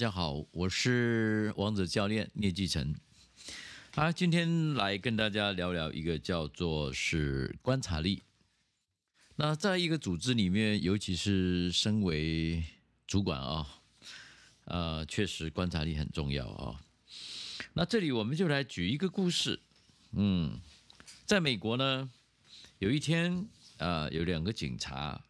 [0.00, 2.94] 大家好，我是王者教练聂继成。
[3.94, 8.22] 好，今天来跟大家聊聊一个叫做是观察力。
[9.36, 12.64] 那在一个组织里面，尤其是身为
[13.06, 13.82] 主管啊，
[14.64, 16.80] 呃，确实观察力很重要啊。
[17.74, 19.60] 那这里我们就来举一个故事。
[20.12, 20.58] 嗯，
[21.26, 22.10] 在美国呢，
[22.78, 23.46] 有一天
[23.76, 25.22] 啊，有两个警察，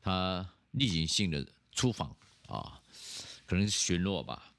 [0.00, 2.16] 他例行性的出访
[2.46, 2.80] 啊，
[3.50, 4.54] 可能是巡逻吧。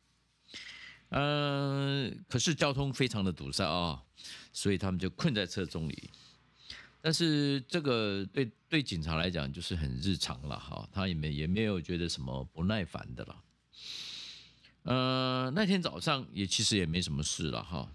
[1.12, 4.04] 嗯，可是交通非常的堵塞啊，
[4.52, 6.10] 所以他们就困在车中里。
[7.02, 13.44] 但是这个对对警察来讲就是很日常了哈，他也没也没有觉得什么不耐烦的了。
[14.84, 17.90] 呃，那天早上也其实也没什么事了哈。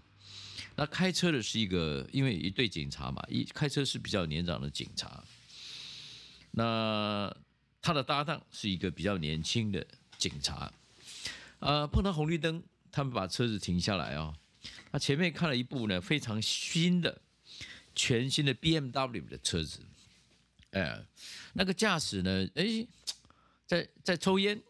[0.75, 5.23] 那开车的是一个，因为一对警察嘛，一开车是比较年长的警察。
[6.49, 7.31] 那
[7.83, 9.85] 他的搭档是一个比较年轻的
[10.17, 10.73] 警察。
[11.59, 14.33] 呃，碰到红绿灯，他们把车子停下来啊。
[14.91, 17.21] 他前面看了一部呢非常新的、
[17.95, 19.79] 全新的 BMW 的车子。
[20.71, 20.99] 哎，
[21.53, 22.87] 那个驾驶呢，哎，
[23.65, 24.61] 在在抽烟。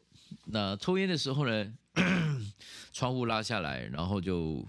[0.45, 1.73] 那抽烟的时候呢？
[2.93, 4.67] 窗户拉下来，然后就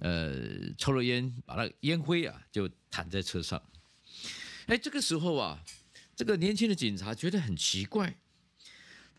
[0.00, 0.34] 呃
[0.76, 3.62] 抽了烟，把那烟灰啊就弹在车上。
[4.66, 5.62] 哎，这个时候啊，
[6.16, 8.14] 这个年轻的警察觉得很奇怪，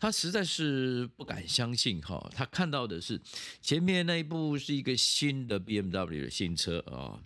[0.04, 3.18] 他实在是不敢相信哈，他看到的是
[3.62, 7.18] 前面那一部是一个新的 BMW 的新车啊，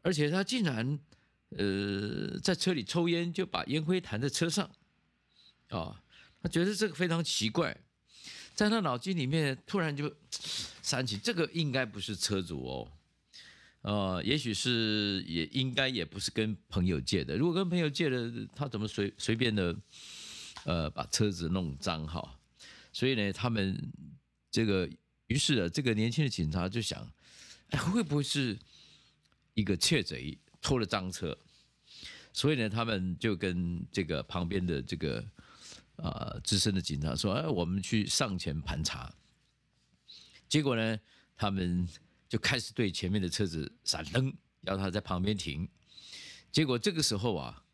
[0.00, 0.98] 而且他竟然
[1.50, 4.64] 呃在车里抽烟，就把烟灰弹在车上
[5.68, 6.02] 啊，
[6.40, 7.76] 他觉得这个非常奇怪。
[8.54, 10.10] 在他脑筋里面突然就
[10.80, 12.88] 闪起，这个应该不是车主哦，
[13.82, 17.36] 呃，也许是也应该也不是跟朋友借的。
[17.36, 19.76] 如果跟朋友借的，他怎么随随便的
[20.64, 22.38] 呃把车子弄脏哈？
[22.92, 23.92] 所以呢，他们
[24.50, 24.88] 这个
[25.28, 27.10] 于是啊，这个年轻的警察就想，
[27.70, 28.58] 哎，会不会是
[29.54, 31.36] 一个窃贼偷了赃车？
[32.32, 35.24] 所以呢，他们就跟这个旁边的这个。
[35.96, 39.14] 啊，资深的警察说：“哎，我们去上前盘查。”
[40.50, 40.98] 结果呢，
[41.36, 41.88] 他们
[42.28, 45.68] 就开始对前面的车子闪灯，要他在旁边停。
[46.50, 47.64] 结果这个时候啊，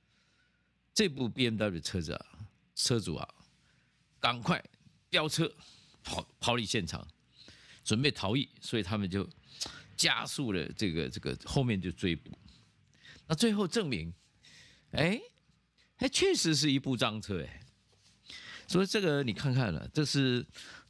[0.92, 2.26] 这部 BMW 车子啊，
[2.74, 3.28] 车主啊，
[4.18, 4.62] 赶快
[5.08, 5.52] 飙车
[6.02, 7.06] 跑跑离现场，
[7.84, 8.48] 准备逃逸。
[8.60, 9.28] 所以他们就
[9.96, 12.30] 加速了这个这个后面就追捕。
[13.26, 14.12] 那最后证明，
[14.92, 15.20] 哎，
[15.96, 17.60] 还确实是一部赃车哎。
[18.66, 20.46] 所以这个你看看了，这是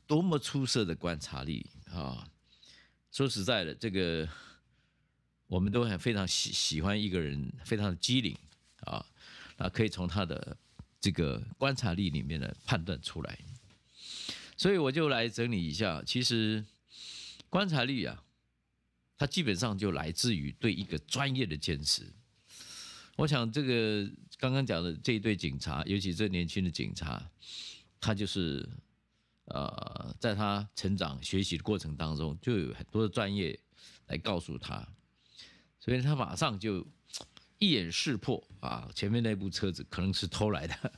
[0.06, 2.28] 多么出色的观察力啊！
[3.10, 4.28] 说实在的，这个
[5.46, 8.36] 我们都很非常喜喜欢一个人，非常的机灵
[8.82, 9.04] 啊，
[9.56, 10.56] 那，可以从他的
[11.00, 13.38] 这个观察力里面呢判断出来。
[14.56, 16.64] 所以我就来整理一下，其实
[17.48, 18.22] 观察力啊，
[19.16, 22.12] 它基本上就来自于对一个专业的坚持。
[23.16, 27.30] 我想这个刚刚讲的这一对警察，尤其这年轻的警察。
[28.02, 28.66] 他就是，
[29.44, 33.60] 呃，在他成长学习的过程当中，就有很多的专业
[34.06, 34.88] 来告诉他，
[35.78, 36.86] 所以他马上就
[37.60, 40.92] 一眼识破啊，前面那部车子可能是偷来的，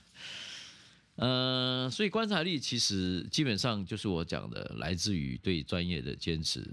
[1.16, 6.66] 嗯， 所以观察力其实基本上就是我讲的，来自于对专业的坚持。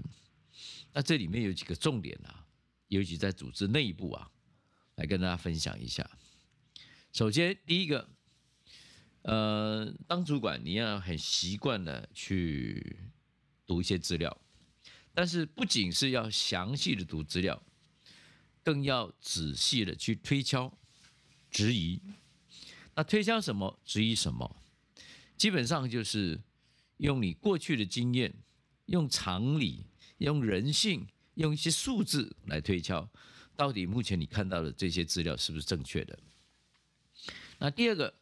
[0.94, 2.46] 那这里面有几个重点啊，
[2.88, 4.30] 尤其在组织内部啊，
[4.94, 6.10] 来跟大家分享一下。
[7.12, 8.08] 首先，第一个。
[9.22, 12.96] 呃，当主管你要很习惯的去
[13.66, 14.34] 读一些资料，
[15.12, 17.62] 但是不仅是要详细的读资料，
[18.62, 20.72] 更要仔细的去推敲、
[21.50, 22.00] 质疑。
[22.94, 23.78] 那推敲什么？
[23.84, 24.56] 质疑什么？
[25.36, 26.40] 基本上就是
[26.98, 28.34] 用你过去的经验、
[28.86, 29.86] 用常理、
[30.18, 33.08] 用人性、用一些数字来推敲，
[33.56, 36.18] 到底目前你看到的这些资料是不是正确的？
[37.58, 38.14] 那第二个。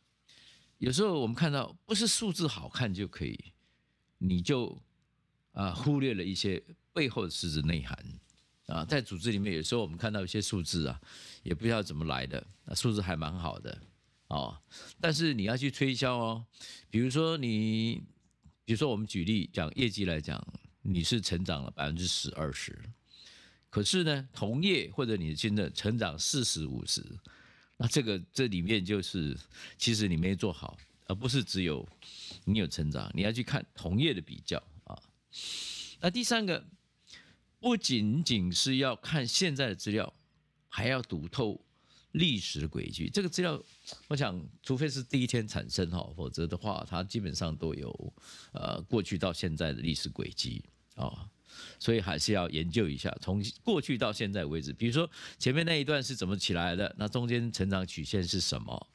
[0.81, 3.37] 有时候我们看到不是数字好看就可以，
[4.19, 4.81] 你就
[5.51, 6.62] 啊忽略了一些
[6.93, 7.99] 背后的实质内涵
[8.69, 8.85] 啊。
[8.85, 11.00] 在组织里面，有时候我们看到一些数字啊，
[11.43, 13.76] 也不知道怎么来的，那数字还蛮好的
[14.29, 14.56] 哦。
[15.00, 16.47] 但是你要去推销哦，
[16.88, 18.00] 比如说你，
[18.65, 20.43] 比如说我们举例讲业绩来讲，
[20.82, 22.79] 你是成长了百分之十二十，
[23.69, 27.05] 可是呢，同业或者你的新的成长四十五十。
[27.81, 29.38] 那这个这里面就是，
[29.76, 30.76] 其实你没做好，
[31.06, 31.88] 而不是只有
[32.44, 34.99] 你有成长，你要去看同业的比较啊。
[36.00, 36.64] 那第三个，
[37.61, 40.13] 不仅仅是要看现在的资料，
[40.69, 41.61] 还要读透
[42.13, 43.11] 历史轨迹。
[43.13, 43.61] 这个资料，
[44.09, 48.13] 我想，除非是第一天产生哈，否则的话，它基本上都有
[48.53, 50.65] 呃过去到现在的历史轨迹
[50.95, 51.29] 啊。
[51.81, 58.87] 所以还是要研究一下，从过去到现在为止，比如说前面那一段是怎么起来的，那中间成长曲线是什么，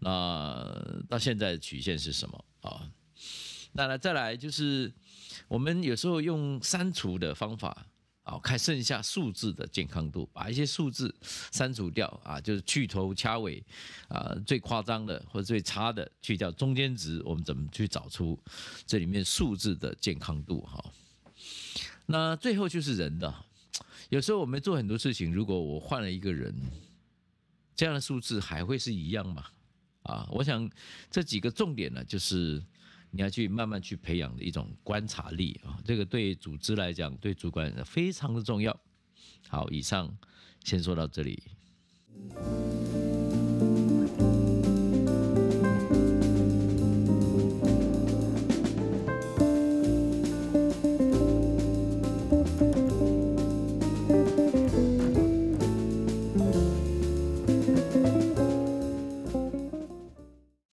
[0.00, 2.90] 那到现在的曲线是什么啊？
[3.72, 4.92] 那来再来就是
[5.48, 7.86] 我们有时候用删除的方法
[8.24, 11.12] 好，看剩下数字的健康度，把一些数字
[11.50, 13.62] 删除掉啊，就是去头掐尾
[14.08, 18.38] 啊，最夸张的或者最差的去掉，中间值我们怎么去找出
[18.86, 20.84] 这里面数字的健康度哈？
[22.06, 23.34] 那最后就是人的，
[24.08, 26.54] 有时候我们做很多事情，如果我换了一个人，
[27.74, 29.46] 这样的数字还会是一样吗？
[30.04, 30.70] 啊，我想
[31.10, 32.62] 这几个重点呢，就是
[33.14, 38.74] 你要去慢慢去培养的一种观察力啊，这个对组织来讲，对主管非常的重要。
[39.48, 40.12] 好，以上
[40.64, 41.42] 先说到这里。